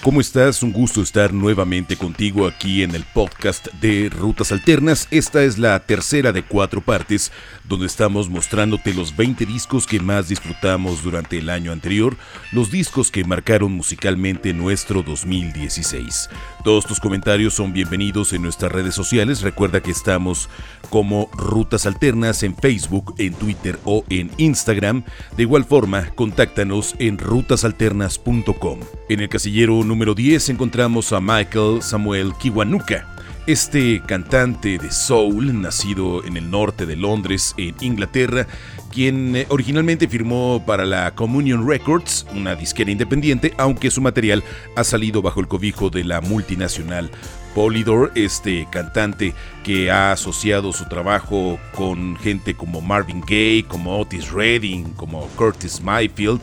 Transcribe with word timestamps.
¿Cómo 0.00 0.20
estás? 0.20 0.62
Un 0.62 0.72
gusto 0.72 1.02
estar 1.02 1.34
nuevamente 1.34 1.96
contigo 1.96 2.46
aquí 2.46 2.84
en 2.84 2.94
el 2.94 3.02
podcast 3.02 3.66
de 3.80 4.08
Rutas 4.08 4.52
Alternas. 4.52 5.08
Esta 5.10 5.42
es 5.42 5.58
la 5.58 5.78
tercera 5.80 6.32
de 6.32 6.44
cuatro 6.44 6.80
partes 6.80 7.32
donde 7.64 7.86
estamos 7.86 8.30
mostrándote 8.30 8.94
los 8.94 9.16
20 9.16 9.44
discos 9.44 9.88
que 9.88 9.98
más 9.98 10.28
disfrutamos 10.28 11.02
durante 11.02 11.38
el 11.38 11.50
año 11.50 11.72
anterior, 11.72 12.16
los 12.52 12.70
discos 12.70 13.10
que 13.10 13.24
marcaron 13.24 13.72
musicalmente 13.72 14.54
nuestro 14.54 15.02
2016. 15.02 16.30
Todos 16.64 16.86
tus 16.86 17.00
comentarios 17.00 17.54
son 17.54 17.72
bienvenidos 17.72 18.32
en 18.32 18.42
nuestras 18.42 18.70
redes 18.70 18.94
sociales. 18.94 19.42
Recuerda 19.42 19.82
que 19.82 19.90
estamos 19.90 20.48
como 20.90 21.28
Rutas 21.32 21.86
Alternas 21.86 22.44
en 22.44 22.56
Facebook, 22.56 23.14
en 23.18 23.34
Twitter 23.34 23.78
o 23.84 24.04
en 24.08 24.30
Instagram. 24.38 25.04
De 25.36 25.42
igual 25.42 25.64
forma, 25.64 26.10
contáctanos 26.14 26.94
en 26.98 27.18
rutasalternas.com. 27.18 28.80
En 29.08 29.20
el 29.20 29.28
casillero 29.28 29.74
número 29.88 30.14
10 30.14 30.50
encontramos 30.50 31.12
a 31.12 31.20
Michael 31.20 31.80
Samuel 31.80 32.34
Kiwanuka. 32.38 33.08
Este 33.46 34.02
cantante 34.06 34.76
de 34.76 34.90
soul, 34.90 35.62
nacido 35.62 36.22
en 36.24 36.36
el 36.36 36.50
norte 36.50 36.84
de 36.84 36.94
Londres, 36.94 37.54
en 37.56 37.74
Inglaterra, 37.80 38.46
quien 38.92 39.34
eh, 39.34 39.46
originalmente 39.48 40.06
firmó 40.06 40.62
para 40.66 40.84
la 40.84 41.14
Communion 41.14 41.66
Records, 41.66 42.26
una 42.34 42.54
disquera 42.54 42.90
independiente, 42.90 43.54
aunque 43.56 43.90
su 43.90 44.02
material 44.02 44.44
ha 44.76 44.84
salido 44.84 45.22
bajo 45.22 45.40
el 45.40 45.48
cobijo 45.48 45.88
de 45.88 46.04
la 46.04 46.20
multinacional 46.20 47.10
Polydor, 47.54 48.12
este 48.14 48.68
cantante 48.70 49.32
que 49.64 49.90
ha 49.90 50.12
asociado 50.12 50.74
su 50.74 50.84
trabajo 50.84 51.58
con 51.74 52.16
gente 52.18 52.52
como 52.52 52.82
Marvin 52.82 53.22
Gaye, 53.22 53.64
como 53.66 53.98
Otis 53.98 54.30
Redding, 54.30 54.92
como 54.92 55.26
Curtis 55.28 55.80
Mayfield, 55.80 56.42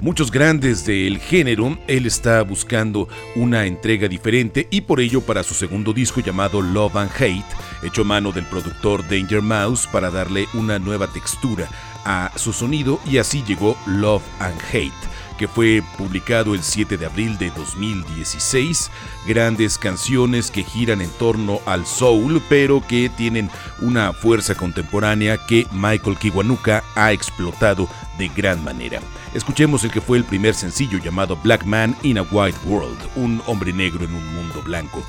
muchos 0.00 0.30
grandes 0.30 0.84
del 0.84 1.18
género, 1.18 1.78
él 1.86 2.06
está 2.06 2.42
buscando 2.42 3.08
una 3.36 3.66
entrega 3.66 4.08
diferente 4.08 4.68
y 4.70 4.82
por 4.82 5.00
ello 5.00 5.20
para 5.20 5.42
su 5.42 5.54
segundo 5.54 5.92
disco 5.92 6.20
llamado 6.20 6.60
Love 6.60 6.96
and 6.96 7.10
Hate, 7.16 7.44
hecho 7.82 8.04
mano 8.04 8.32
del 8.32 8.44
productor 8.46 9.06
Danger 9.08 9.42
Mouse 9.42 9.86
para 9.86 10.10
darle 10.10 10.46
una 10.54 10.78
nueva 10.78 11.06
textura 11.08 11.68
a 12.04 12.32
su 12.36 12.52
sonido 12.52 13.00
y 13.10 13.18
así 13.18 13.42
llegó 13.46 13.76
Love 13.86 14.22
and 14.40 14.60
Hate 14.72 15.17
que 15.38 15.48
fue 15.48 15.82
publicado 15.96 16.54
el 16.54 16.62
7 16.62 16.98
de 16.98 17.06
abril 17.06 17.38
de 17.38 17.50
2016. 17.50 18.90
Grandes 19.26 19.78
canciones 19.78 20.50
que 20.50 20.64
giran 20.64 21.00
en 21.00 21.10
torno 21.10 21.60
al 21.64 21.86
soul, 21.86 22.42
pero 22.48 22.82
que 22.86 23.08
tienen 23.08 23.48
una 23.80 24.12
fuerza 24.12 24.54
contemporánea 24.54 25.38
que 25.46 25.66
Michael 25.72 26.18
Kiwanuka 26.18 26.84
ha 26.94 27.12
explotado 27.12 27.88
de 28.18 28.28
gran 28.28 28.62
manera. 28.62 29.00
Escuchemos 29.32 29.84
el 29.84 29.90
que 29.90 30.00
fue 30.00 30.18
el 30.18 30.24
primer 30.24 30.54
sencillo 30.54 30.98
llamado 30.98 31.36
Black 31.36 31.64
Man 31.64 31.96
in 32.02 32.18
a 32.18 32.22
White 32.22 32.58
World, 32.66 32.98
un 33.16 33.40
hombre 33.46 33.72
negro 33.72 34.04
en 34.04 34.14
un 34.14 34.34
mundo 34.34 34.60
blanco. 34.62 35.02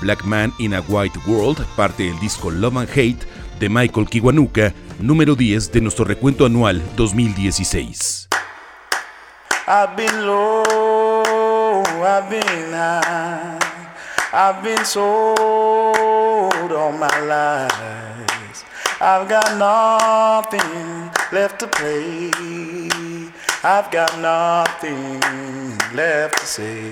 Black 0.00 0.24
Man 0.24 0.52
in 0.58 0.74
a 0.74 0.80
White 0.80 1.18
World, 1.26 1.64
parte 1.76 2.04
del 2.04 2.18
disco 2.20 2.50
Love 2.50 2.78
and 2.78 2.90
Hate 2.90 3.26
de 3.58 3.68
Michael 3.68 4.06
Kiwanuka, 4.06 4.74
número 5.00 5.34
10 5.34 5.72
de 5.72 5.80
nuestro 5.80 6.04
recuento 6.04 6.46
anual 6.46 6.82
2016. 6.96 8.27
I've 9.70 9.98
been 9.98 10.26
low, 10.26 11.82
I've 11.84 12.30
been 12.30 12.72
high, 12.72 13.58
I've 14.32 14.64
been 14.64 14.82
sold 14.82 15.36
all 16.72 16.92
my 16.92 17.20
life. 17.20 18.64
I've 18.98 19.28
got 19.28 19.58
nothing 19.58 21.10
left 21.32 21.60
to 21.60 21.68
play. 21.68 22.30
I've 23.62 23.90
got 23.90 24.18
nothing 24.20 25.20
left 25.94 26.38
to 26.38 26.46
say. 26.46 26.90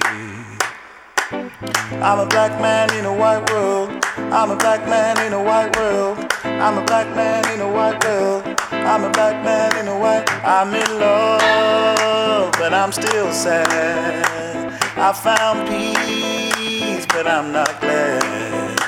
I'm 1.32 2.19
a 2.19 2.26
black 2.26 2.60
man 2.60 2.92
in 2.92 3.06
a 3.06 3.15
white 3.15 3.50
world. 3.50 4.04
I'm 4.19 4.50
a 4.50 4.56
black 4.56 4.86
man 4.86 5.16
in 5.26 5.32
a 5.32 5.42
white 5.42 5.75
world. 5.78 6.19
I'm 6.59 6.78
a 6.78 6.84
black 6.84 7.06
man 7.15 7.44
in 7.53 7.61
a 7.61 7.71
white 7.71 8.03
world. 8.03 8.43
I'm 8.72 9.05
a 9.05 9.11
black 9.11 9.44
man 9.44 9.77
in 9.77 9.89
a 9.89 9.99
white. 9.99 10.25
I'm 10.43 10.72
in 10.75 10.99
love, 10.99 12.53
but 12.53 12.72
I'm 12.72 12.93
still 12.93 13.31
sad. 13.31 14.72
I 14.97 15.12
found 15.12 15.69
peace, 15.69 17.05
but 17.06 17.27
I'm 17.27 17.53
not 17.53 17.78
glad. 17.81 18.81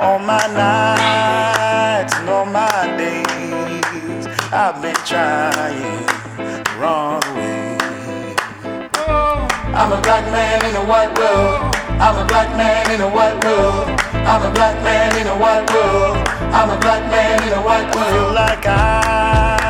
All 0.00 0.18
my 0.18 0.46
nights 0.48 2.12
and 2.16 2.28
all 2.28 2.44
my 2.44 2.96
days, 2.98 4.26
I've 4.52 4.82
been 4.82 4.96
trying 5.06 6.06
the 6.36 6.76
wrong 6.80 7.22
way. 7.36 8.34
I'm 9.78 9.92
a 9.92 10.00
black 10.02 10.24
man 10.32 10.64
in 10.64 10.74
a 10.74 10.84
white 10.84 11.16
world. 11.16 11.85
I'm 11.98 12.22
a 12.22 12.26
black 12.26 12.50
man 12.56 12.90
in 12.90 13.00
a 13.00 13.08
white 13.08 13.42
world. 13.42 13.88
I'm 14.12 14.42
a 14.42 14.52
black 14.52 14.76
man 14.84 15.16
in 15.18 15.26
a 15.28 15.36
white 15.36 15.68
world. 15.70 16.16
I'm 16.52 16.70
a 16.70 16.78
black 16.78 17.10
man 17.10 17.42
in 17.46 17.52
a 17.54 17.62
white 17.62 17.94
world. 17.94 18.36
I 18.36 18.50
like 18.50 18.66
I've 18.66 19.65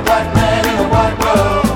a 0.00 0.02
black 0.02 0.34
man 0.34 0.64
in 0.66 0.84
a 0.84 0.88
white 0.88 1.18
world. 1.18 1.69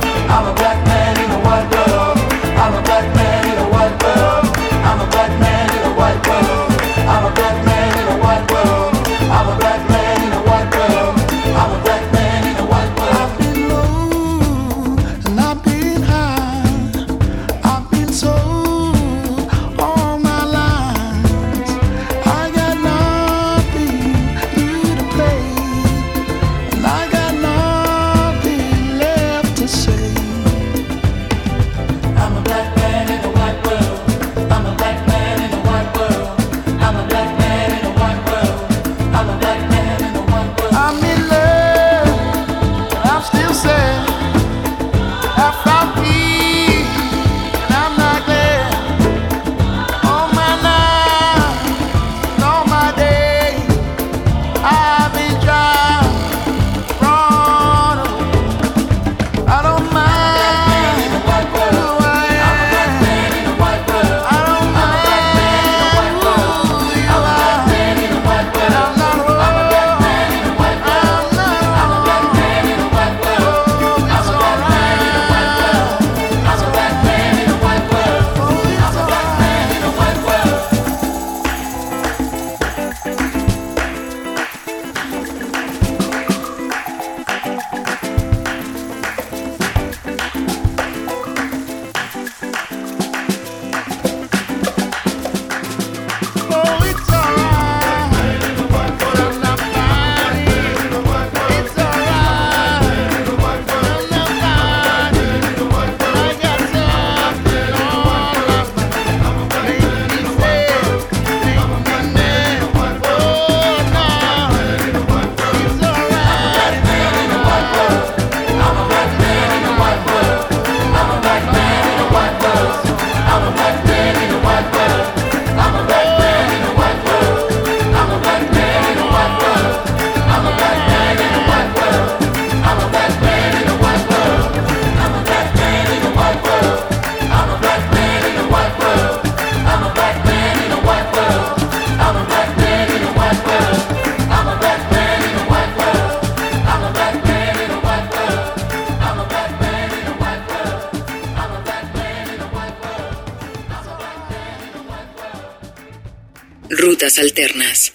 Alternas. 157.18 157.93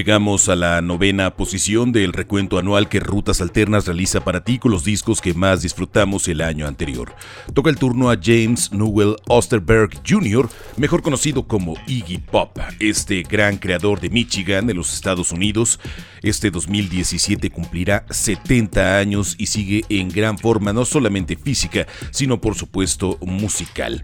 Llegamos 0.00 0.48
a 0.48 0.56
la 0.56 0.80
novena 0.80 1.36
posición 1.36 1.92
del 1.92 2.14
recuento 2.14 2.58
anual 2.58 2.88
que 2.88 3.00
Rutas 3.00 3.42
Alternas 3.42 3.84
realiza 3.84 4.24
para 4.24 4.42
ti 4.42 4.58
con 4.58 4.70
los 4.70 4.82
discos 4.82 5.20
que 5.20 5.34
más 5.34 5.60
disfrutamos 5.60 6.26
el 6.28 6.40
año 6.40 6.66
anterior. 6.66 7.14
Toca 7.52 7.68
el 7.68 7.76
turno 7.76 8.08
a 8.08 8.16
James 8.16 8.72
Newell 8.72 9.16
Osterberg 9.28 9.90
Jr., 10.08 10.48
mejor 10.78 11.02
conocido 11.02 11.46
como 11.46 11.74
Iggy 11.86 12.16
Pop, 12.16 12.58
este 12.78 13.24
gran 13.24 13.58
creador 13.58 14.00
de 14.00 14.08
Michigan 14.08 14.66
de 14.66 14.72
los 14.72 14.90
Estados 14.94 15.32
Unidos. 15.32 15.78
Este 16.22 16.50
2017 16.50 17.50
cumplirá 17.50 18.06
70 18.08 18.96
años 18.96 19.34
y 19.36 19.48
sigue 19.48 19.84
en 19.90 20.08
gran 20.08 20.38
forma 20.38 20.72
no 20.72 20.86
solamente 20.86 21.36
física, 21.36 21.86
sino 22.10 22.40
por 22.40 22.54
supuesto 22.54 23.18
musical. 23.20 24.02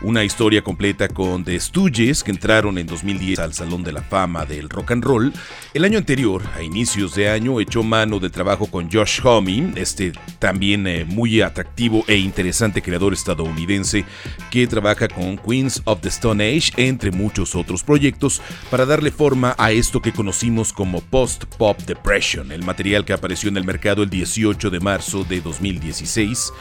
Una 0.00 0.22
historia 0.22 0.62
completa 0.62 1.08
con 1.08 1.44
The 1.44 1.58
Stooges 1.58 2.22
que 2.22 2.30
entraron 2.30 2.78
en 2.78 2.86
2010 2.86 3.40
al 3.40 3.54
Salón 3.54 3.82
de 3.82 3.92
la 3.92 4.02
Fama 4.02 4.44
del 4.44 4.68
Rock 4.68 4.92
and 4.92 5.04
Roll. 5.04 5.27
El 5.74 5.84
año 5.84 5.98
anterior, 5.98 6.42
a 6.54 6.62
inicios 6.62 7.14
de 7.14 7.28
año, 7.28 7.60
echó 7.60 7.82
mano 7.82 8.18
de 8.18 8.30
trabajo 8.30 8.66
con 8.66 8.90
Josh 8.90 9.20
Homme, 9.22 9.72
este 9.76 10.12
también 10.38 10.86
eh, 10.86 11.04
muy 11.04 11.40
atractivo 11.40 12.04
e 12.06 12.16
interesante 12.16 12.82
creador 12.82 13.12
estadounidense 13.12 14.04
que 14.50 14.66
trabaja 14.66 15.08
con 15.08 15.36
Queens 15.38 15.82
of 15.84 16.00
the 16.00 16.08
Stone 16.08 16.44
Age, 16.44 16.72
entre 16.76 17.10
muchos 17.10 17.54
otros 17.54 17.82
proyectos, 17.82 18.40
para 18.70 18.86
darle 18.86 19.10
forma 19.10 19.54
a 19.58 19.72
esto 19.72 20.00
que 20.00 20.12
conocimos 20.12 20.72
como 20.72 21.00
Post-Pop 21.00 21.78
Depression, 21.82 22.52
el 22.52 22.64
material 22.64 23.04
que 23.04 23.12
apareció 23.12 23.48
en 23.48 23.56
el 23.56 23.64
mercado 23.64 24.02
el 24.02 24.10
18 24.10 24.70
de 24.70 24.80
marzo 24.80 25.24
de 25.24 25.40
2016 25.40 26.52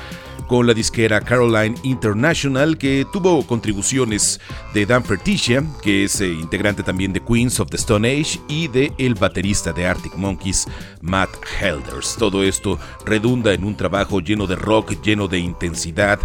con 0.48 0.66
la 0.66 0.74
disquera 0.74 1.22
Caroline 1.22 1.76
International, 1.84 2.78
que 2.78 3.06
tuvo 3.12 3.46
contribuciones 3.46 4.40
de 4.74 4.86
Dan 4.86 5.04
Ferticia, 5.04 5.64
que 5.82 6.06
es 6.06 6.22
eh, 6.22 6.28
integrante 6.28 6.84
también 6.84 7.14
de 7.14 7.22
Queens 7.22 7.60
of 7.60 7.70
the 7.70 7.78
Stone 7.78 8.08
Age, 8.10 8.40
y 8.48 8.57
de 8.66 8.92
el 8.98 9.14
baterista 9.14 9.72
de 9.72 9.86
Arctic 9.86 10.16
Monkeys, 10.16 10.68
Matt 11.02 11.30
Helders. 11.62 12.16
Todo 12.18 12.44
esto 12.44 12.80
redunda 13.06 13.54
en 13.54 13.64
un 13.64 13.78
trabajo 13.78 14.20
lleno 14.20 14.48
de 14.48 14.56
rock, 14.56 15.00
lleno 15.04 15.28
de 15.28 15.38
intensidad, 15.38 16.20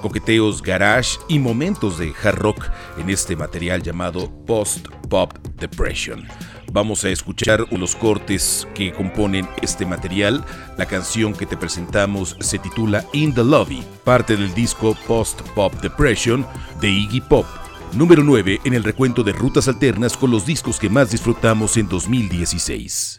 coqueteos 0.00 0.62
garage 0.62 1.18
y 1.28 1.38
momentos 1.38 1.98
de 1.98 2.14
hard 2.22 2.38
rock 2.38 2.70
en 2.96 3.10
este 3.10 3.36
material 3.36 3.82
llamado 3.82 4.30
Post 4.46 4.88
Pop 5.10 5.34
Depression. 5.58 6.26
Vamos 6.72 7.04
a 7.04 7.10
escuchar 7.10 7.64
los 7.70 7.94
cortes 7.94 8.66
que 8.74 8.92
componen 8.92 9.48
este 9.62 9.86
material. 9.86 10.44
La 10.76 10.86
canción 10.86 11.32
que 11.32 11.46
te 11.46 11.56
presentamos 11.56 12.36
se 12.40 12.58
titula 12.58 13.04
In 13.12 13.32
the 13.32 13.44
Lobby, 13.44 13.84
parte 14.04 14.36
del 14.36 14.52
disco 14.54 14.96
Post 15.06 15.42
Pop 15.54 15.72
Depression 15.82 16.44
de 16.80 16.88
Iggy 16.88 17.20
Pop. 17.20 17.46
Número 17.96 18.24
9 18.24 18.60
en 18.64 18.74
el 18.74 18.82
recuento 18.82 19.22
de 19.22 19.32
rutas 19.32 19.68
alternas 19.68 20.16
con 20.16 20.32
los 20.32 20.44
discos 20.44 20.80
que 20.80 20.90
más 20.90 21.12
disfrutamos 21.12 21.76
en 21.76 21.88
2016. 21.88 23.18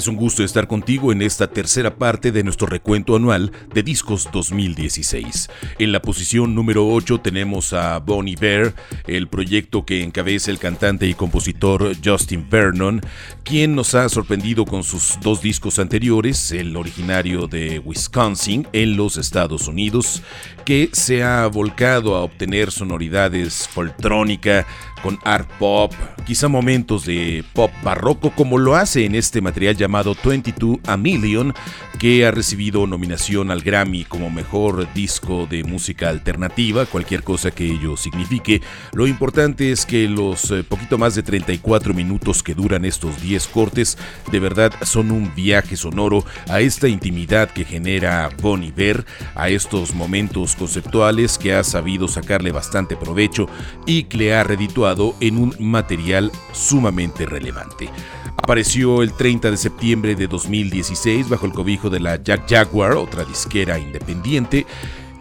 Es 0.00 0.08
un 0.08 0.16
gusto 0.16 0.42
estar 0.42 0.66
contigo 0.66 1.12
en 1.12 1.20
esta 1.20 1.50
tercera 1.50 1.96
parte 1.96 2.32
de 2.32 2.42
nuestro 2.42 2.66
recuento 2.66 3.16
anual 3.16 3.52
de 3.74 3.82
discos 3.82 4.30
2016. 4.32 5.50
En 5.78 5.92
la 5.92 6.00
posición 6.00 6.54
número 6.54 6.88
8 6.88 7.20
tenemos 7.20 7.74
a 7.74 7.98
Bonnie 7.98 8.34
Bear, 8.34 8.74
el 9.06 9.28
proyecto 9.28 9.84
que 9.84 10.02
encabeza 10.02 10.50
el 10.50 10.58
cantante 10.58 11.06
y 11.06 11.12
compositor 11.12 11.92
Justin 12.02 12.48
Vernon, 12.48 13.02
quien 13.44 13.74
nos 13.74 13.94
ha 13.94 14.08
sorprendido 14.08 14.64
con 14.64 14.84
sus 14.84 15.18
dos 15.20 15.42
discos 15.42 15.78
anteriores, 15.78 16.50
el 16.52 16.74
originario 16.78 17.46
de 17.46 17.78
Wisconsin 17.78 18.66
en 18.72 18.96
los 18.96 19.18
Estados 19.18 19.68
Unidos, 19.68 20.22
que 20.64 20.88
se 20.94 21.22
ha 21.22 21.46
volcado 21.46 22.16
a 22.16 22.22
obtener 22.22 22.70
sonoridades 22.70 23.68
foltrónica, 23.68 24.66
con 25.02 25.18
art 25.24 25.48
pop, 25.58 25.92
quizá 26.26 26.48
momentos 26.48 27.04
de 27.04 27.44
pop 27.52 27.70
barroco 27.82 28.30
como 28.30 28.58
lo 28.58 28.74
hace 28.74 29.04
en 29.04 29.14
este 29.14 29.40
material 29.40 29.76
llamado 29.76 30.16
22 30.22 30.78
A 30.86 30.96
Million, 30.96 31.54
que 31.98 32.26
ha 32.26 32.30
recibido 32.30 32.86
nominación 32.86 33.50
al 33.50 33.60
Grammy 33.60 34.04
como 34.04 34.30
mejor 34.30 34.92
disco 34.94 35.46
de 35.48 35.64
música 35.64 36.08
alternativa, 36.08 36.86
cualquier 36.86 37.22
cosa 37.22 37.50
que 37.50 37.66
ello 37.66 37.96
signifique. 37.96 38.62
Lo 38.92 39.06
importante 39.06 39.70
es 39.70 39.86
que 39.86 40.08
los 40.08 40.50
eh, 40.50 40.64
poquito 40.64 40.98
más 40.98 41.14
de 41.14 41.22
34 41.22 41.94
minutos 41.94 42.42
que 42.42 42.54
duran 42.54 42.84
estos 42.84 43.20
10 43.20 43.46
cortes 43.48 43.98
de 44.30 44.40
verdad 44.40 44.72
son 44.82 45.10
un 45.10 45.34
viaje 45.34 45.76
sonoro 45.76 46.24
a 46.48 46.60
esta 46.60 46.88
intimidad 46.88 47.50
que 47.50 47.64
genera 47.64 48.30
Bon 48.40 48.62
Iver, 48.62 49.04
a 49.34 49.48
estos 49.48 49.94
momentos 49.94 50.56
conceptuales 50.56 51.38
que 51.38 51.54
ha 51.54 51.64
sabido 51.64 52.08
sacarle 52.08 52.52
bastante 52.52 52.96
provecho 52.96 53.48
y 53.86 54.04
que 54.04 54.16
le 54.16 54.34
ha 54.34 54.44
redituado 54.44 54.89
en 55.20 55.36
un 55.36 55.54
material 55.58 56.32
sumamente 56.52 57.26
relevante. 57.26 57.90
Apareció 58.36 59.02
el 59.02 59.12
30 59.12 59.50
de 59.50 59.56
septiembre 59.56 60.14
de 60.14 60.26
2016 60.26 61.28
bajo 61.28 61.46
el 61.46 61.52
cobijo 61.52 61.90
de 61.90 62.00
la 62.00 62.22
Jack 62.22 62.48
Jaguar, 62.48 62.92
otra 62.92 63.24
disquera 63.24 63.78
independiente, 63.78 64.66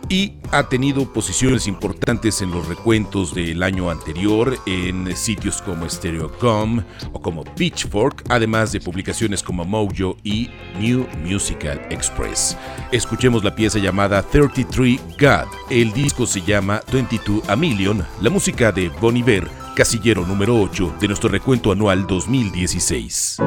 y 0.10 0.34
ha 0.52 0.68
tenido 0.68 1.14
posiciones 1.14 1.68
importantes 1.68 2.42
en 2.42 2.52
los 2.52 2.68
recuentos 2.68 3.34
del 3.34 3.62
año 3.62 3.92
anterior 3.92 4.58
en 4.66 5.16
sitios 5.16 5.62
como 5.62 5.88
Stereogum 5.88 6.84
o 7.14 7.22
como 7.22 7.44
Pitchfork, 7.44 8.24
además 8.30 8.72
de 8.72 8.82
publicaciones 8.82 9.44
como 9.44 9.64
Mojo 9.64 10.18
y 10.24 10.50
New 10.80 11.08
Musical 11.24 11.80
Express. 11.92 12.58
Escuchemos 12.92 13.44
la 13.44 13.56
pieza 13.56 13.78
llamada 13.78 14.24
33 14.24 15.00
God. 15.20 15.48
El 15.70 15.94
disco 15.94 16.26
se 16.26 16.42
llama 16.42 16.82
22 16.92 17.48
A 17.48 17.56
Million, 17.56 18.04
la 18.22 18.32
música 18.32 18.72
de 18.72 18.90
Bon 18.90 19.16
Iver, 19.16 19.48
casillero 19.76 20.26
número 20.26 20.60
8 20.60 20.96
de 21.00 21.08
nuestro 21.08 21.30
recuento 21.30 21.72
anual 21.72 22.08
2016. 22.08 23.38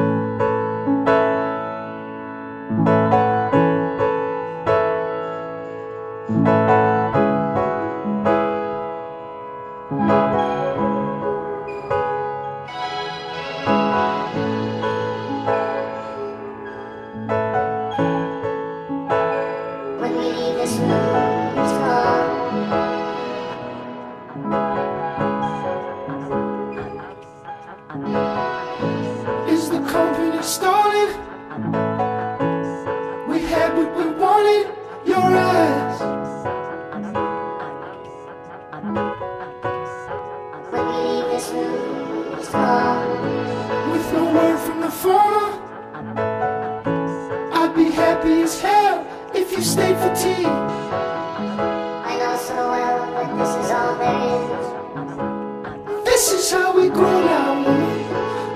you 49.53 49.61
stayed 49.61 49.95
for 49.97 50.13
tea. 50.15 50.45
I 50.45 52.17
know 52.17 52.35
so 52.37 52.55
well, 52.55 53.05
but 53.13 53.27
this 53.37 53.53
is 53.63 53.71
all 53.71 53.95
there 54.01 54.21
is. 54.41 56.05
This 56.05 56.31
is 56.31 56.51
how 56.51 56.75
we 56.75 56.89
grow 56.89 57.23
now, 57.23 57.61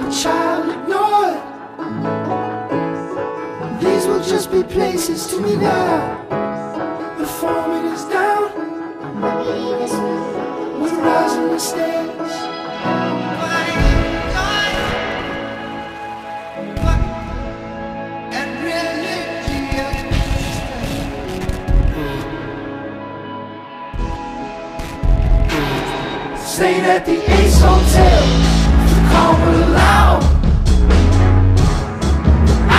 a 0.08 0.12
child 0.12 0.70
ignored. 0.76 1.38
These 3.80 4.08
will 4.08 4.24
just 4.24 4.52
be 4.52 4.64
places 4.64 5.28
to 5.28 5.40
me 5.40 5.56
now. 5.56 6.26
The 7.20 7.28
form 7.28 7.72
it 7.74 7.94
is 7.94 8.06
down. 8.06 8.52
We're 10.82 11.00
rising 11.00 11.50
instead. 11.52 12.17
stayed 26.58 26.86
at 26.86 27.06
the 27.06 27.18
Ace 27.34 27.62
Hotel. 27.62 28.24
The 28.90 29.02
call 29.12 29.34
would 29.42 29.68
allow. 29.68 30.20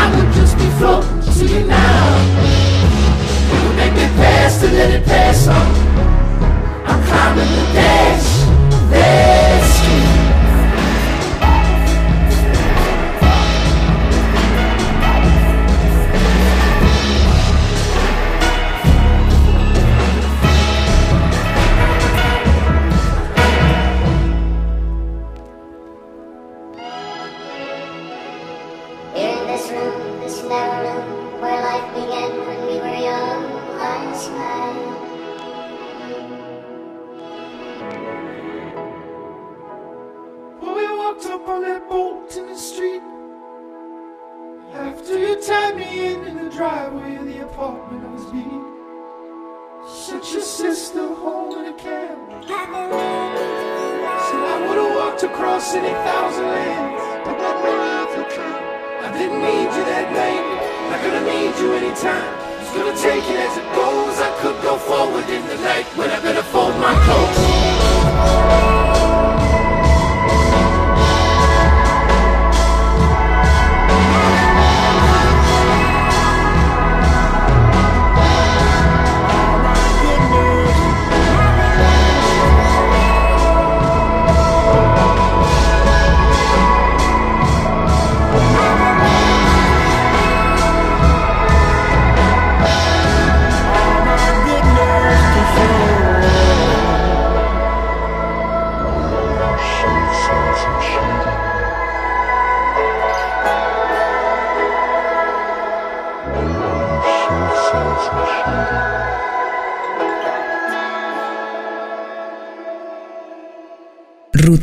I 0.00 0.02
would 0.14 0.32
just 0.34 0.58
be 0.58 0.68
floating 0.78 1.20
to 1.38 1.44
you 1.46 1.64
now. 1.64 2.06
It 3.52 3.58
would 3.62 3.76
make 3.76 3.92
it 3.92 4.12
pass 4.16 4.60
to 4.62 4.66
let 4.66 4.90
it 4.90 5.04
pass 5.06 5.46
on. 5.46 5.70
I'm 6.88 7.00
climbing 7.06 7.52
the 7.56 7.64
dash. 7.72 8.90
There. 8.90 9.47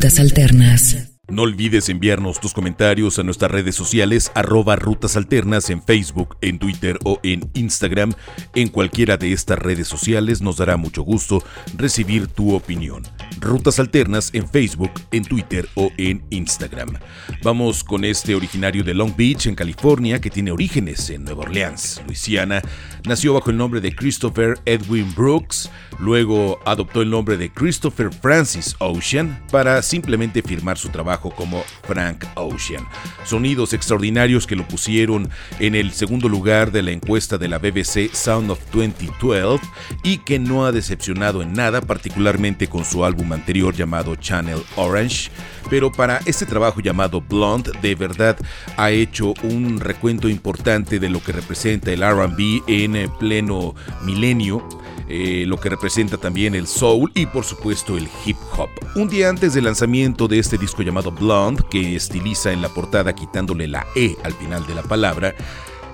Alternas. 0.05 1.15
No 1.27 1.41
olvides 1.41 1.89
enviarnos 1.89 2.39
tus 2.39 2.53
comentarios 2.53 3.17
a 3.17 3.23
nuestras 3.23 3.49
redes 3.49 3.73
sociales 3.73 4.31
arroba 4.35 4.75
rutas 4.75 5.17
alternas 5.17 5.71
en 5.71 5.81
Facebook, 5.81 6.37
en 6.41 6.59
Twitter 6.59 6.99
o 7.03 7.19
en 7.23 7.49
Instagram. 7.55 8.13
En 8.53 8.67
cualquiera 8.67 9.17
de 9.17 9.33
estas 9.33 9.57
redes 9.57 9.87
sociales 9.87 10.41
nos 10.41 10.57
dará 10.57 10.77
mucho 10.77 11.01
gusto 11.01 11.43
recibir 11.75 12.27
tu 12.27 12.53
opinión. 12.53 13.01
Rutas 13.39 13.79
Alternas 13.79 14.29
en 14.33 14.47
Facebook, 14.47 14.91
en 15.11 15.23
Twitter 15.23 15.67
o 15.75 15.91
en 15.97 16.23
Instagram. 16.29 16.97
Vamos 17.43 17.83
con 17.83 18.05
este 18.05 18.35
originario 18.35 18.83
de 18.83 18.93
Long 18.93 19.15
Beach, 19.15 19.47
en 19.47 19.55
California, 19.55 20.19
que 20.19 20.29
tiene 20.29 20.51
orígenes 20.51 21.09
en 21.09 21.23
Nueva 21.23 21.43
Orleans, 21.43 22.01
Luisiana. 22.05 22.61
Nació 23.05 23.33
bajo 23.33 23.51
el 23.51 23.57
nombre 23.57 23.81
de 23.81 23.95
Christopher 23.95 24.59
Edwin 24.65 25.13
Brooks, 25.15 25.69
luego 25.99 26.59
adoptó 26.65 27.01
el 27.01 27.09
nombre 27.09 27.37
de 27.37 27.51
Christopher 27.51 28.11
Francis 28.11 28.75
Ocean 28.79 29.43
para 29.51 29.81
simplemente 29.81 30.41
firmar 30.41 30.77
su 30.77 30.89
trabajo 30.89 31.29
como 31.29 31.63
Frank 31.83 32.25
Ocean. 32.35 32.85
Sonidos 33.25 33.73
extraordinarios 33.73 34.47
que 34.47 34.55
lo 34.55 34.67
pusieron 34.67 35.29
en 35.59 35.75
el 35.75 35.91
segundo 35.91 36.29
lugar 36.29 36.71
de 36.71 36.83
la 36.83 36.91
encuesta 36.91 37.37
de 37.37 37.47
la 37.47 37.59
BBC 37.59 38.13
Sound 38.13 38.51
of 38.51 38.59
2012 38.73 39.65
y 40.03 40.17
que 40.19 40.39
no 40.39 40.65
ha 40.65 40.71
decepcionado 40.71 41.41
en 41.41 41.53
nada, 41.53 41.81
particularmente 41.81 42.67
con 42.67 42.85
su 42.85 43.05
álbum 43.05 43.14
anterior 43.31 43.73
llamado 43.73 44.15
Channel 44.15 44.61
Orange, 44.75 45.29
pero 45.69 45.91
para 45.91 46.19
este 46.25 46.45
trabajo 46.45 46.81
llamado 46.81 47.21
Blonde 47.21 47.71
de 47.81 47.95
verdad 47.95 48.37
ha 48.77 48.91
hecho 48.91 49.33
un 49.43 49.79
recuento 49.79 50.29
importante 50.29 50.99
de 50.99 51.09
lo 51.09 51.23
que 51.23 51.31
representa 51.31 51.91
el 51.91 52.01
RB 52.01 52.63
en 52.67 53.09
pleno 53.19 53.75
milenio. 54.03 54.67
Eh, 55.07 55.43
lo 55.45 55.59
que 55.59 55.69
representa 55.69 56.17
también 56.17 56.55
el 56.55 56.65
soul 56.65 57.11
y 57.13 57.27
por 57.27 57.43
supuesto 57.43 57.95
el 57.95 58.09
hip 58.25 58.37
hop. 58.57 58.69
Un 58.95 59.07
día 59.07 59.29
antes 59.29 59.53
del 59.53 59.65
lanzamiento 59.65 60.27
de 60.27 60.39
este 60.39 60.57
disco 60.57 60.81
llamado 60.81 61.11
Blonde, 61.11 61.63
que 61.69 61.95
estiliza 61.95 62.51
en 62.51 62.63
la 62.63 62.69
portada 62.69 63.13
quitándole 63.13 63.67
la 63.67 63.85
E 63.95 64.15
al 64.23 64.33
final 64.33 64.65
de 64.65 64.73
la 64.73 64.81
palabra, 64.81 65.35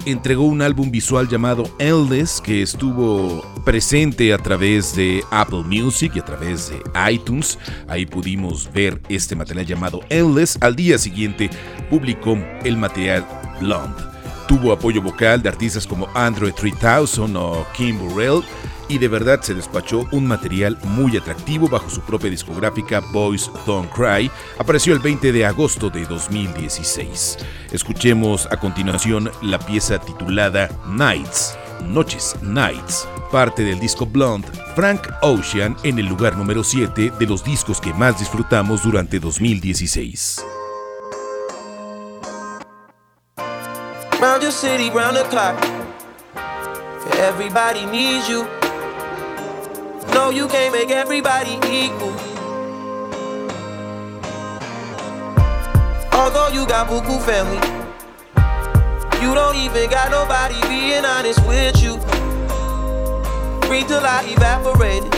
entregó 0.06 0.44
un 0.44 0.62
álbum 0.62 0.92
visual 0.92 1.28
llamado 1.28 1.64
Endless 1.80 2.42
que 2.42 2.62
estuvo 2.62 3.44
presente 3.64 4.34
a 4.34 4.38
través 4.38 4.96
de 4.96 5.24
Apple 5.32 5.64
Music 5.66 6.14
y 6.16 6.20
a 6.20 6.26
través 6.26 6.70
de 6.70 6.82
iTunes. 7.12 7.58
Ahí 7.88 8.06
pudimos 8.06 8.72
ver 8.72 9.02
este 9.10 9.36
material 9.36 9.66
llamado 9.66 10.02
Endless. 10.10 10.58
Al 10.62 10.76
día 10.76 10.98
siguiente 10.98 11.50
publicó 11.90 12.38
el 12.64 12.78
material 12.78 13.26
Blonde. 13.60 14.04
Tuvo 14.48 14.74
apoyo 14.74 15.02
vocal 15.02 15.42
de 15.42 15.50
artistas 15.50 15.88
como 15.88 16.08
Android 16.14 16.54
3000 16.54 17.36
o 17.38 17.66
Kim 17.74 17.98
Burrell 17.98 18.44
y 18.92 18.98
de 18.98 19.08
verdad 19.08 19.40
se 19.42 19.54
despachó 19.54 20.06
un 20.12 20.28
material 20.28 20.78
muy 20.84 21.16
atractivo 21.16 21.70
bajo 21.70 21.90
su 21.90 22.02
propia 22.02 22.30
discográfica 22.30 23.00
Boys 23.00 23.50
Don't 23.66 23.90
Cry. 23.90 24.30
Apareció 24.60 24.94
el 24.94 25.00
20 25.00 25.32
de 25.32 25.46
agosto 25.46 25.90
de 25.90 26.06
2016. 26.06 27.38
Escuchemos 27.72 28.48
a 28.52 28.58
continuación 28.58 29.32
la 29.42 29.60
pieza 29.60 29.98
titulada 29.98 30.70
Nights, 30.90 31.58
Noches, 31.86 32.36
Nights, 32.42 33.08
parte 33.32 33.64
del 33.64 33.80
disco 33.80 34.06
Blonde, 34.06 34.48
Frank 34.76 35.08
Ocean 35.22 35.78
en 35.84 35.98
el 35.98 36.08
lugar 36.08 36.36
número 36.36 36.62
7 36.62 37.14
de 37.18 37.26
los 37.26 37.46
discos 37.46 37.80
que 37.80 37.94
más 37.94 38.20
disfrutamos 38.20 38.84
durante 38.84 39.20
2016. 39.20 40.44
Everybody 47.22 47.86
needs 47.86 48.28
you. 48.28 48.61
No, 50.14 50.30
you 50.30 50.48
can't 50.48 50.74
make 50.74 50.92
everybody 50.92 51.54
equal. 51.68 52.14
Although 56.14 56.50
you 56.54 56.68
got 56.68 56.88
buku 56.88 57.20
family, 57.26 57.62
you 59.22 59.34
don't 59.34 59.56
even 59.56 59.90
got 59.90 60.12
nobody 60.12 60.60
being 60.68 61.06
honest 61.06 61.40
with 61.48 61.82
you. 61.82 61.94
Free 63.68 63.84
till 63.84 64.06
I 64.06 64.24
evaporated. 64.28 65.12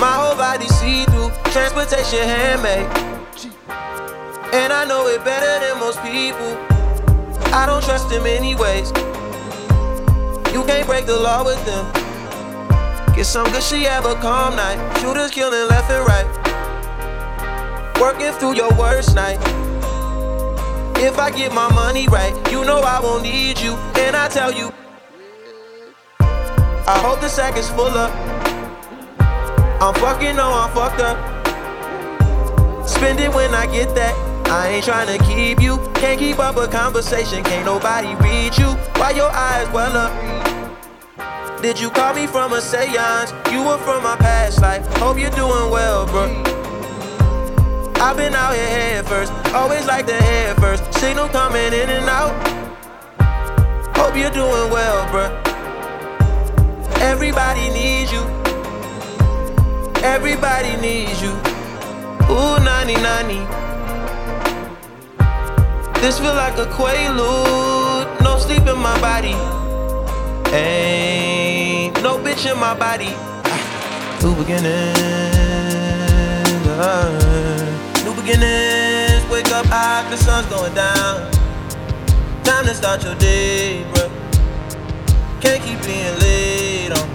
My 0.00 0.12
whole 0.12 0.36
body 0.36 0.66
see 0.68 1.04
through, 1.04 1.30
transportation 1.52 2.26
handmade. 2.26 2.86
And 4.54 4.72
I 4.72 4.84
know 4.86 5.06
it 5.08 5.24
better 5.24 5.66
than 5.66 5.80
most 5.80 6.00
people. 6.02 6.56
I 7.52 7.66
don't 7.66 7.82
trust 7.84 8.08
them 8.08 8.26
anyways. 8.26 8.90
You 10.52 10.64
can't 10.64 10.86
break 10.86 11.06
the 11.06 11.18
law 11.20 11.44
with 11.44 11.64
them. 11.66 12.03
Get 13.14 13.26
some 13.26 13.46
good 13.52 13.62
shit, 13.62 13.86
have 13.86 14.06
a 14.06 14.14
calm 14.16 14.56
night. 14.56 14.98
Shooters 14.98 15.30
killing 15.30 15.68
left 15.68 15.88
and 15.88 16.04
right. 16.04 16.26
Working 18.00 18.32
through 18.32 18.56
your 18.56 18.70
worst 18.76 19.14
night. 19.14 19.38
If 20.98 21.18
I 21.18 21.30
get 21.30 21.52
my 21.52 21.72
money 21.72 22.08
right, 22.08 22.34
you 22.50 22.64
know 22.64 22.80
I 22.80 22.98
won't 23.00 23.22
need 23.22 23.60
you. 23.60 23.74
And 24.02 24.16
I 24.16 24.28
tell 24.28 24.52
you, 24.52 24.72
I 26.20 26.98
hope 26.98 27.20
the 27.20 27.28
sack 27.28 27.56
is 27.56 27.70
full 27.70 27.86
up. 27.86 28.12
I'm 29.80 29.94
fucking, 29.94 30.34
no, 30.34 30.50
I'm 30.52 30.74
fucked 30.74 31.00
up. 31.00 31.16
Spend 32.88 33.20
it 33.20 33.32
when 33.32 33.54
I 33.54 33.66
get 33.66 33.94
that. 33.94 34.14
I 34.48 34.68
ain't 34.68 34.84
trying 34.84 35.06
to 35.16 35.24
keep 35.24 35.60
you. 35.62 35.78
Can't 35.94 36.18
keep 36.18 36.40
up 36.40 36.56
a 36.56 36.66
conversation. 36.66 37.44
Can't 37.44 37.64
nobody 37.64 38.14
read 38.16 38.58
you. 38.58 38.66
Why 39.00 39.10
your 39.10 39.30
eyes 39.30 39.70
well 39.72 39.96
up? 39.96 40.53
Did 41.64 41.80
you 41.80 41.88
call 41.88 42.12
me 42.12 42.26
from 42.26 42.52
a 42.52 42.60
seance? 42.60 43.32
You 43.50 43.62
were 43.64 43.78
from 43.78 44.02
my 44.02 44.16
past 44.16 44.60
life. 44.60 44.86
Hope 44.98 45.18
you're 45.18 45.30
doing 45.30 45.70
well, 45.70 46.04
bro. 46.04 46.26
I've 48.04 48.18
been 48.18 48.34
out 48.34 48.52
here 48.54 48.68
head 48.68 49.06
first, 49.06 49.32
always 49.54 49.86
like 49.86 50.04
the 50.04 50.12
head 50.12 50.58
first. 50.58 50.92
Signal 50.92 51.26
coming 51.30 51.72
in 51.72 51.88
and 51.88 52.06
out. 52.06 52.34
Hope 53.96 54.14
you're 54.14 54.30
doing 54.30 54.70
well, 54.76 55.10
bro. 55.10 55.24
Everybody 57.00 57.70
needs 57.70 58.12
you. 58.12 58.20
Everybody 60.04 60.76
needs 60.82 61.22
you. 61.22 61.32
Ooh, 62.28 62.60
90 62.62 62.92
90. 63.00 63.36
This 66.02 66.18
feel 66.18 66.34
like 66.34 66.58
a 66.58 66.66
quaalude. 66.66 68.20
No 68.20 68.36
sleep 68.36 68.66
in 68.66 68.78
my 68.78 69.00
body. 69.00 69.32
Ain't 70.54 71.23
no 72.04 72.18
bitch 72.18 72.44
in 72.44 72.58
my 72.60 72.74
body. 72.74 73.16
New 74.20 74.34
beginnings, 74.36 74.92
uh, 76.76 77.08
new 78.04 78.14
beginnings. 78.20 79.24
Wake 79.32 79.50
up 79.52 79.64
high, 79.64 80.04
the 80.10 80.16
sun's 80.18 80.46
going 80.48 80.74
down. 80.74 81.32
Time 82.44 82.66
to 82.66 82.74
start 82.74 83.02
your 83.02 83.14
day, 83.14 83.84
bro. 83.94 84.10
Can't 85.40 85.62
keep 85.62 85.80
being 85.80 86.14
late 86.20 86.92
on. 86.92 87.08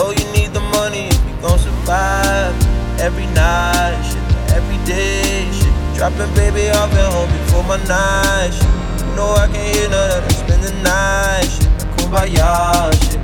Oh, 0.00 0.14
you 0.16 0.24
need 0.32 0.54
the 0.54 0.64
money 0.80 1.08
if 1.08 1.22
you 1.28 1.36
gon' 1.42 1.58
survive. 1.58 2.54
Every 2.98 3.26
night, 3.36 4.00
shit, 4.08 4.56
every 4.56 4.80
day, 4.86 5.46
shit. 5.52 5.74
Dropping 5.94 6.32
baby 6.34 6.70
off 6.70 6.90
at 6.94 7.12
home 7.12 7.28
before 7.28 7.64
my 7.64 7.76
night, 7.84 8.52
shit. 8.56 9.06
You 9.06 9.14
know 9.14 9.28
I 9.34 9.46
can't 9.52 9.76
hear 9.76 9.90
none 9.90 10.10
of 10.16 10.24
that. 10.24 10.32
Spend 10.32 10.62
the 10.64 10.72
night, 10.82 11.44
shit 11.52 11.72
kumbaya 12.12 12.92
shit. 13.04 13.21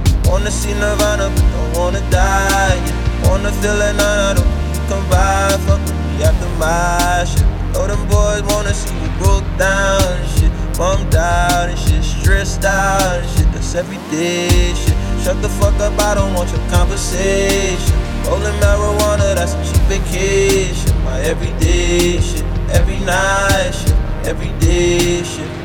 Nirvana, 0.78 1.30
but 1.34 1.46
don't 1.52 1.72
wanna 1.76 2.00
die. 2.10 2.76
Yeah. 2.86 3.28
Wanna 3.28 3.50
feel 3.60 3.76
like 3.76 3.96
none 3.96 4.36
you 4.38 4.80
come 4.88 5.04
by. 5.10 5.50
Fuck 5.66 5.80
with 5.80 5.98
me 6.06 6.22
after 6.22 6.48
my 6.58 7.24
shit. 7.26 7.44
Know 7.72 7.86
them 7.86 8.02
boys 8.08 8.42
wanna 8.52 8.72
see 8.72 8.94
you 9.02 9.10
broke 9.18 9.44
down 9.58 10.02
and 10.02 10.28
shit. 10.30 10.52
Bummed 10.78 11.14
out 11.14 11.68
and 11.68 11.78
shit. 11.78 12.02
Stressed 12.04 12.64
out 12.64 13.18
and 13.18 13.30
shit. 13.30 13.52
That's 13.52 13.74
everyday 13.74 14.74
shit. 14.74 14.96
Shut 15.24 15.42
the 15.42 15.48
fuck 15.48 15.74
up, 15.80 15.98
I 15.98 16.14
don't 16.14 16.32
want 16.34 16.50
your 16.50 16.64
conversation. 16.70 17.96
Rolling 18.26 18.54
marijuana, 18.62 19.34
that's 19.34 19.54
a 19.54 19.64
cheap 19.66 19.82
vacation. 19.90 20.94
My 21.04 21.20
everyday 21.20 22.20
shit. 22.20 22.44
Every 22.70 22.98
night 23.00 23.72
shit. 23.72 23.96
Everyday 24.24 25.22
shit. 25.24 25.57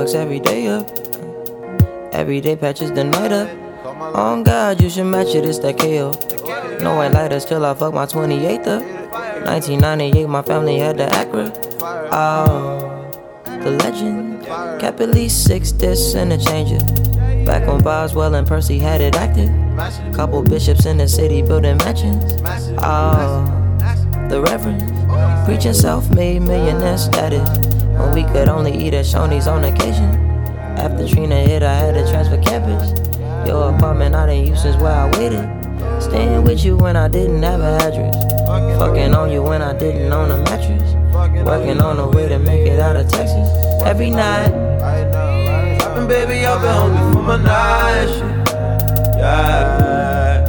Fucks 0.00 0.14
every 0.14 0.40
day 0.40 0.66
up. 0.66 0.88
Every 2.14 2.40
day 2.40 2.56
patches 2.56 2.90
the 2.92 3.04
night 3.04 3.32
up. 3.32 3.48
On 4.14 4.42
God, 4.42 4.80
you 4.80 4.88
should 4.88 5.04
match 5.04 5.34
it, 5.34 5.44
it's 5.44 5.58
that 5.58 5.78
KO. 5.78 6.12
No 6.82 6.96
white 6.96 7.12
lighters 7.12 7.44
till 7.44 7.66
I 7.66 7.74
fuck 7.74 7.92
my 7.92 8.06
28th 8.06 8.66
up. 8.66 8.82
1998, 9.44 10.26
my 10.26 10.42
family 10.42 10.78
had 10.78 10.96
the 10.96 11.06
Acura. 11.06 11.50
Oh, 12.12 13.10
the 13.44 13.70
legend. 13.70 14.42
Kept 14.80 15.00
at 15.00 15.10
least 15.10 15.44
six 15.44 15.70
discs 15.70 16.14
and 16.14 16.32
a 16.32 16.38
changer. 16.38 16.78
Back 17.44 17.66
when 17.66 17.82
Boswell 17.82 18.34
and 18.34 18.46
Percy 18.46 18.78
had 18.78 19.00
it 19.02 19.16
active. 19.16 19.50
Couple 20.14 20.42
bishops 20.42 20.86
in 20.86 20.96
the 20.96 21.08
city 21.08 21.42
building 21.42 21.76
mansions. 21.78 22.40
Oh, 22.78 23.44
the 24.30 24.40
Reverend. 24.40 24.82
Preaching 25.44 25.74
self 25.74 26.08
made 26.10 26.40
millionaire 26.40 26.96
status. 26.96 27.69
When 28.00 28.12
we 28.14 28.24
could 28.32 28.48
only 28.48 28.72
eat 28.72 28.94
at 28.94 29.04
Shoney's 29.04 29.46
on 29.46 29.64
occasion. 29.64 30.14
After 30.78 31.06
Trina 31.06 31.36
hit, 31.36 31.62
I 31.62 31.74
had 31.74 31.94
to 31.94 32.10
transfer 32.10 32.40
campus. 32.40 32.98
Your 33.46 33.74
apartment 33.74 34.14
I 34.14 34.26
didn't 34.26 34.48
use 34.48 34.62
since 34.62 34.76
where 34.80 34.92
I 34.92 35.06
waited. 35.18 35.46
Staying 36.02 36.44
with 36.44 36.64
you 36.64 36.76
when 36.78 36.96
I 36.96 37.08
didn't 37.08 37.42
have 37.42 37.60
an 37.60 37.80
address. 37.82 38.16
Fucking 38.78 39.14
on 39.14 39.30
you 39.30 39.42
when 39.42 39.60
I 39.60 39.74
didn't 39.78 40.10
own 40.12 40.30
a 40.30 40.38
mattress. 40.38 40.94
Working 41.44 41.80
on 41.82 41.98
a 41.98 42.08
way 42.08 42.26
to 42.28 42.38
make 42.38 42.66
it 42.66 42.80
out 42.80 42.96
of 42.96 43.06
Texas. 43.08 43.48
Every 43.84 44.10
night. 44.10 44.50
Dropping 45.78 46.08
baby, 46.08 46.46
I've 46.46 46.60
been 46.62 46.72
hungry 46.72 47.12
for 47.12 47.22
my 47.22 47.36
night 47.36 48.08
shit. 48.08 48.56
Yeah. 49.18 50.40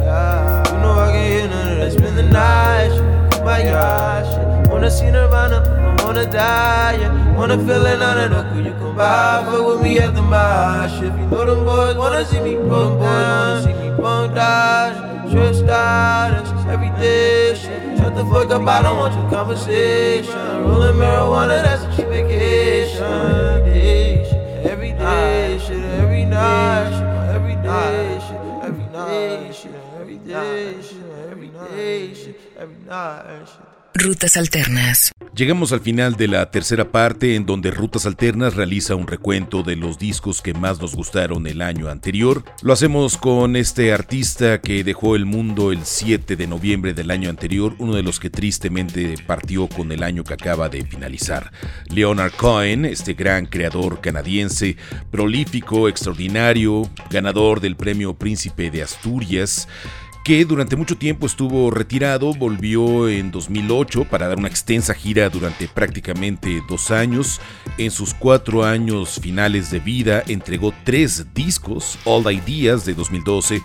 You 0.68 0.78
know 0.80 0.92
I 0.92 1.12
can 1.12 1.30
hear 1.30 1.48
none 1.48 1.72
of 1.72 1.78
that. 1.78 1.92
Spend 1.92 2.16
the 2.16 2.22
night 2.22 2.90
shit. 2.92 3.44
My 3.44 3.62
God 3.62 4.24
shit. 4.24 4.72
Wanna 4.72 4.90
see 4.90 5.10
Nirvana, 5.10 5.96
I 6.00 6.04
wanna 6.04 6.24
die. 6.24 6.96
Yeah. 6.98 7.21
Wanna 7.42 7.58
feel 7.66 7.84
it 7.86 7.98
none 7.98 8.18
of 8.18 8.30
the 8.30 8.50
cool 8.52 8.64
you 8.64 8.72
come 8.74 8.96
by. 8.96 9.42
Fuck 9.44 9.66
with 9.66 9.82
me 9.82 9.98
at 9.98 10.14
the 10.14 10.22
mosh. 10.22 11.02
If 11.02 11.12
you 11.18 11.26
know 11.26 11.44
them 11.44 11.64
boys 11.64 11.96
wanna 11.96 12.24
see 12.24 12.38
me 12.38 12.54
bump 12.54 13.00
down. 13.00 13.62
See 13.64 13.72
me 13.72 13.90
bump 14.00 14.36
down. 14.36 15.28
Stressed 15.28 15.64
out, 15.64 16.38
it's 16.38 16.66
everyday. 16.70 17.56
Shut 17.98 18.14
the 18.14 18.24
fuck 18.26 18.48
up, 18.48 18.62
I 18.62 18.82
don't 18.82 18.96
want 18.96 19.14
your 19.14 19.28
conversation. 19.28 20.38
Rolling 20.62 20.94
marijuana, 20.94 21.58
that's 21.66 21.82
a 21.82 21.96
cheap 21.96 22.06
vacation. 22.14 23.64
Day 23.66 24.22
shit, 24.22 24.70
every 24.70 24.92
day 24.92 25.58
shit, 25.66 25.82
every 25.98 26.24
night 26.24 26.90
shit, 26.94 27.10
every 27.34 27.56
day 27.56 28.20
shit, 28.22 28.40
every 28.62 28.86
night 28.94 29.52
shit, 29.52 29.74
every 29.98 30.18
day 30.18 30.80
shit, 30.80 31.02
every 31.28 31.48
day 31.48 32.14
shit, 32.14 32.40
every 32.56 32.78
night 32.86 33.48
shit. 33.50 34.00
Rutas 34.00 34.36
Alternas. 34.36 35.10
Llegamos 35.42 35.72
al 35.72 35.80
final 35.80 36.14
de 36.14 36.28
la 36.28 36.52
tercera 36.52 36.92
parte 36.92 37.34
en 37.34 37.46
donde 37.46 37.72
Rutas 37.72 38.06
Alternas 38.06 38.54
realiza 38.54 38.94
un 38.94 39.08
recuento 39.08 39.64
de 39.64 39.74
los 39.74 39.98
discos 39.98 40.40
que 40.40 40.54
más 40.54 40.80
nos 40.80 40.94
gustaron 40.94 41.48
el 41.48 41.62
año 41.62 41.88
anterior. 41.88 42.44
Lo 42.62 42.72
hacemos 42.72 43.16
con 43.16 43.56
este 43.56 43.92
artista 43.92 44.60
que 44.60 44.84
dejó 44.84 45.16
el 45.16 45.26
mundo 45.26 45.72
el 45.72 45.84
7 45.84 46.36
de 46.36 46.46
noviembre 46.46 46.94
del 46.94 47.10
año 47.10 47.28
anterior, 47.28 47.74
uno 47.80 47.96
de 47.96 48.04
los 48.04 48.20
que 48.20 48.30
tristemente 48.30 49.16
partió 49.26 49.66
con 49.66 49.90
el 49.90 50.04
año 50.04 50.22
que 50.22 50.34
acaba 50.34 50.68
de 50.68 50.86
finalizar. 50.86 51.50
Leonard 51.88 52.34
Cohen, 52.36 52.84
este 52.84 53.14
gran 53.14 53.46
creador 53.46 54.00
canadiense, 54.00 54.76
prolífico, 55.10 55.88
extraordinario, 55.88 56.88
ganador 57.10 57.60
del 57.60 57.74
premio 57.74 58.14
Príncipe 58.14 58.70
de 58.70 58.84
Asturias, 58.84 59.66
que 60.24 60.44
durante 60.44 60.76
mucho 60.76 60.96
tiempo 60.96 61.26
estuvo 61.26 61.70
retirado, 61.70 62.32
volvió 62.32 63.08
en 63.08 63.30
2008 63.30 64.04
para 64.04 64.28
dar 64.28 64.38
una 64.38 64.48
extensa 64.48 64.94
gira 64.94 65.28
durante 65.28 65.66
prácticamente 65.66 66.62
dos 66.68 66.90
años. 66.90 67.40
En 67.76 67.90
sus 67.90 68.14
cuatro 68.14 68.64
años 68.64 69.18
finales 69.20 69.70
de 69.70 69.80
vida 69.80 70.22
entregó 70.28 70.72
tres 70.84 71.26
discos, 71.34 71.98
All 72.04 72.32
Ideas 72.32 72.84
de 72.84 72.94
2012, 72.94 73.62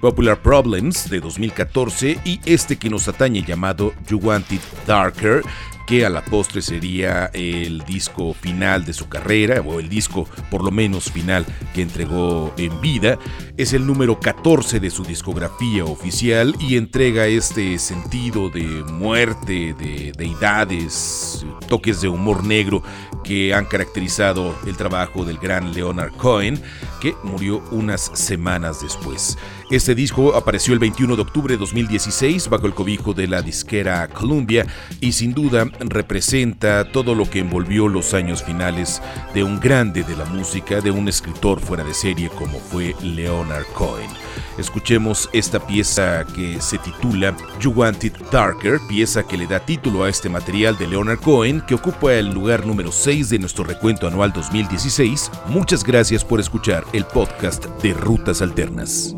Popular 0.00 0.40
Problems 0.40 1.10
de 1.10 1.20
2014 1.20 2.20
y 2.24 2.40
este 2.46 2.76
que 2.76 2.88
nos 2.88 3.08
atañe 3.08 3.42
llamado 3.42 3.92
You 4.08 4.18
Want 4.18 4.50
It 4.52 4.62
Darker 4.86 5.42
que 5.88 6.04
a 6.04 6.10
la 6.10 6.22
postre 6.22 6.60
sería 6.60 7.30
el 7.32 7.82
disco 7.86 8.34
final 8.34 8.84
de 8.84 8.92
su 8.92 9.08
carrera, 9.08 9.62
o 9.62 9.80
el 9.80 9.88
disco 9.88 10.28
por 10.50 10.62
lo 10.62 10.70
menos 10.70 11.10
final 11.10 11.46
que 11.74 11.80
entregó 11.80 12.52
en 12.58 12.78
vida. 12.82 13.18
Es 13.56 13.72
el 13.72 13.86
número 13.86 14.20
14 14.20 14.80
de 14.80 14.90
su 14.90 15.02
discografía 15.02 15.86
oficial 15.86 16.54
y 16.60 16.76
entrega 16.76 17.26
este 17.26 17.78
sentido 17.78 18.50
de 18.50 18.84
muerte, 18.84 19.74
de 19.78 20.12
deidades, 20.14 21.46
toques 21.68 22.02
de 22.02 22.08
humor 22.08 22.44
negro 22.44 22.82
que 23.24 23.54
han 23.54 23.64
caracterizado 23.64 24.54
el 24.66 24.76
trabajo 24.76 25.24
del 25.24 25.38
gran 25.38 25.72
Leonard 25.72 26.12
Cohen, 26.12 26.62
que 27.00 27.14
murió 27.24 27.62
unas 27.70 28.10
semanas 28.12 28.82
después. 28.82 29.38
Este 29.70 29.94
disco 29.94 30.34
apareció 30.34 30.72
el 30.72 30.78
21 30.78 31.14
de 31.14 31.20
octubre 31.20 31.52
de 31.52 31.58
2016 31.58 32.48
bajo 32.48 32.66
el 32.66 32.72
cobijo 32.72 33.12
de 33.12 33.26
la 33.26 33.42
disquera 33.42 34.08
Columbia 34.08 34.66
y 34.98 35.12
sin 35.12 35.34
duda 35.34 35.70
representa 35.80 36.90
todo 36.90 37.14
lo 37.14 37.28
que 37.28 37.40
envolvió 37.40 37.86
los 37.86 38.14
años 38.14 38.42
finales 38.42 39.02
de 39.34 39.44
un 39.44 39.60
grande 39.60 40.04
de 40.04 40.16
la 40.16 40.24
música, 40.24 40.80
de 40.80 40.90
un 40.90 41.06
escritor 41.06 41.60
fuera 41.60 41.84
de 41.84 41.92
serie 41.92 42.30
como 42.30 42.58
fue 42.58 42.94
Leonard 43.02 43.66
Cohen. 43.74 44.08
Escuchemos 44.56 45.28
esta 45.34 45.60
pieza 45.60 46.24
que 46.34 46.62
se 46.62 46.78
titula 46.78 47.36
You 47.60 47.72
Want 47.72 48.04
It 48.04 48.16
Darker, 48.32 48.80
pieza 48.88 49.22
que 49.22 49.36
le 49.36 49.46
da 49.46 49.60
título 49.60 50.04
a 50.04 50.08
este 50.08 50.30
material 50.30 50.78
de 50.78 50.88
Leonard 50.88 51.20
Cohen 51.20 51.60
que 51.60 51.74
ocupa 51.74 52.14
el 52.14 52.32
lugar 52.32 52.66
número 52.66 52.90
6 52.90 53.28
de 53.28 53.38
nuestro 53.38 53.64
recuento 53.64 54.08
anual 54.08 54.32
2016. 54.32 55.30
Muchas 55.48 55.84
gracias 55.84 56.24
por 56.24 56.40
escuchar 56.40 56.86
el 56.94 57.04
podcast 57.04 57.66
de 57.82 57.92
Rutas 57.92 58.40
Alternas. 58.40 59.17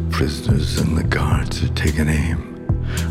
prisoners 0.21 0.77
and 0.77 0.95
the 0.95 1.03
guards 1.03 1.61
had 1.61 1.75
taken 1.75 2.07
aim. 2.07 2.39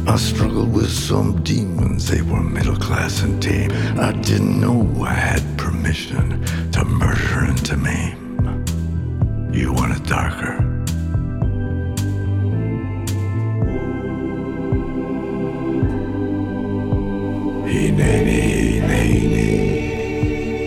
I 0.06 0.14
struggled 0.14 0.72
with 0.72 0.92
some 0.92 1.42
demons, 1.42 2.06
they 2.06 2.22
were 2.22 2.40
middle 2.40 2.76
class 2.76 3.22
and 3.22 3.42
tame. 3.42 3.72
I 3.98 4.12
didn't 4.12 4.60
know 4.60 4.86
I 5.02 5.14
had 5.14 5.42
permission 5.58 6.44
to 6.70 6.84
murder 6.84 7.46
and 7.48 7.66
to 7.66 7.76
maim. 7.76 8.64
You 9.52 9.72
want 9.72 9.96
it 9.96 10.04
darker? 10.06 10.58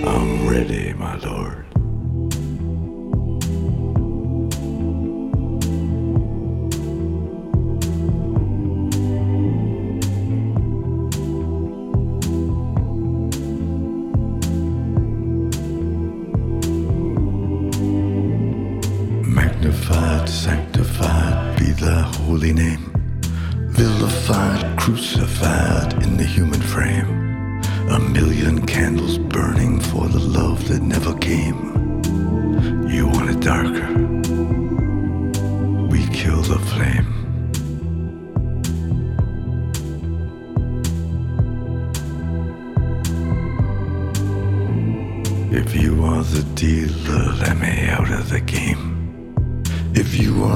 I'm 0.05 0.47
ready, 0.49 0.92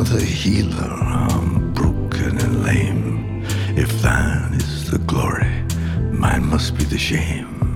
The 0.09 0.23
healer, 0.23 0.87
I'm 0.89 1.73
broken 1.73 2.37
and 2.39 2.63
lame. 2.63 3.43
If 3.75 3.91
thine 4.01 4.53
is 4.53 4.89
the 4.89 4.99
glory, 4.99 5.65
mine 6.11 6.45
must 6.45 6.77
be 6.77 6.85
the 6.85 6.97
shame. 6.97 7.66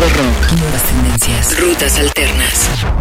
Nuevas 0.00 0.82
tendencias. 0.84 1.60
Rutas 1.60 1.98
alternas. 1.98 2.99